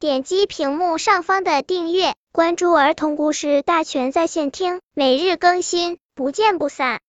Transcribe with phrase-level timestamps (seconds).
[0.00, 7.00] 点击屏幕上方的订阅，关注儿童故事大全在线听，每日更新，不见不散。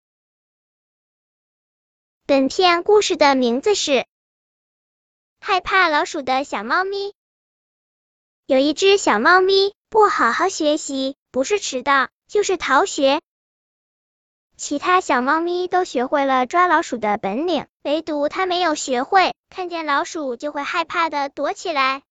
[2.25, 3.91] 本片故事的名字是
[5.39, 7.09] 《害怕老鼠的小猫咪》。
[8.47, 13.21] 有一只小猫咪不好好学习，不是迟到就是逃学。
[14.57, 22.01] 其他小猫咪都学会了抓老鼠的本领，唯独它没有学会，看见老鼠就会害怕的躲起来。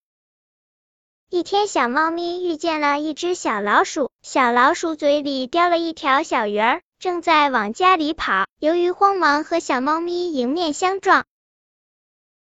[1.30, 8.46] 一天，小猫咪遇见了一只小老鼠，小老鼠嘴里叼了一条小鱼儿，正在往家里跑。
[8.58, 11.26] 由于慌忙，和小猫咪迎面相撞。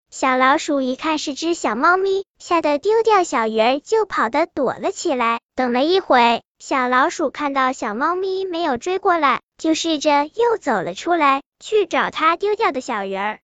[0.10, 5.42] 小老鼠一看是只小猫咪，吓得丢掉小鱼儿就跑的躲了起来。
[5.56, 9.42] 等了一会，小老鼠看到小猫咪没有追过来。
[9.58, 13.42] 就试着又走了出来，去找它丢掉的小鱼儿。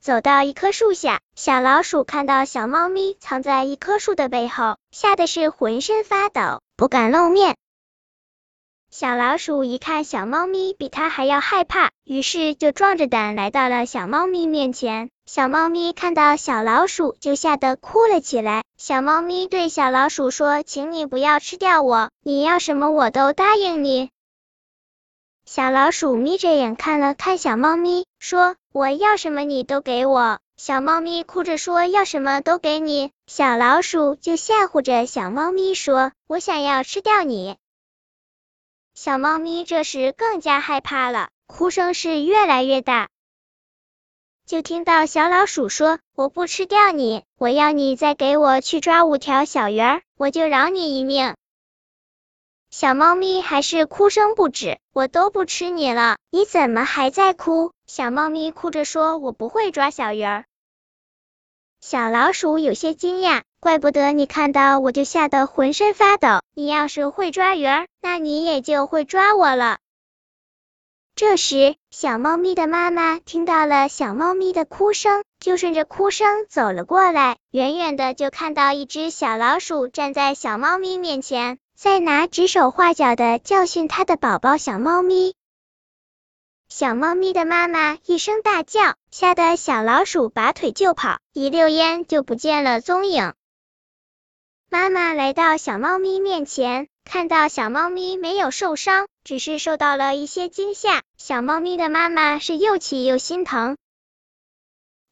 [0.00, 7.54] 走到一棵树下，小老鼠看到小猫咪藏在一棵树的背后，吓得是浑身发抖，不敢露面。
[8.90, 15.10] 小老鼠一看小猫咪比它还要害怕，于是就壮着胆来到了小猫咪面前。
[15.26, 18.64] 小猫咪看到小老鼠，就吓得哭了起来。
[18.78, 24.08] 小猫咪对小老鼠说：“请你不要吃掉我，你要什么我都答应你。”
[25.52, 37.56] 小老鼠眯着眼看了看小猫咪，说：“我要什么你都给我。”小猫咪哭着说：“要什么都给你。”小老鼠就吓唬着小猫咪说：“我想要吃掉你。”
[38.94, 43.08] 小猫咪这时更加害怕了，哭声是越来越大。
[44.46, 51.34] 就听到小老鼠说：“我不吃掉你，我要你再给我去抓五条小鱼儿，我就饶你一命。”
[52.70, 57.72] 小猫咪还是哭声不止，我都不吃你了，你怎么还在哭？
[57.88, 60.44] 小猫咪哭着说：“我不会抓小鱼儿。”
[61.82, 66.42] 小老鼠有些惊讶，怪不得你看到我就吓得浑身发抖。
[66.54, 69.78] 你要是会抓鱼儿，那你也就会抓我了。
[71.16, 81.58] 这时，小猫咪的妈妈听到了小猫咪的哭声，就顺着哭声走了过来，远远的就看到一只小老鼠站在小猫咪面前。
[81.82, 85.34] 在拿指手画脚的教训他的宝宝小猫咪，
[86.68, 93.32] 小猫咪的妈妈一声大叫，吓得小老鼠拔腿就跑，一溜烟就不见了踪影。
[94.68, 101.00] 妈妈来到小猫咪面前，看到小猫咪没有受伤，只是受到了一些惊吓。
[101.16, 103.78] 小猫咪的妈妈是又气又心疼，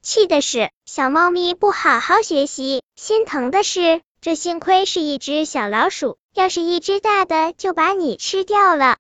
[0.03, 6.19] 气的是小猫咪不好好学习，心疼的是这幸亏是一只小老鼠。
[6.35, 8.99] 要是一只大的，就把你吃掉了。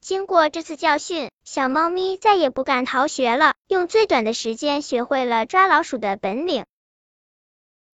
[0.00, 6.66] 经过这次教训，小猫咪再也不敢逃学了，用最短的时间学会了抓老鼠的本领。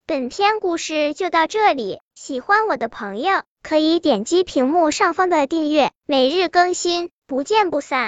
[0.07, 8.07] 本篇故事就到这里，喜欢我的朋友可以点击屏幕上方的订阅，每日更新，不见不散。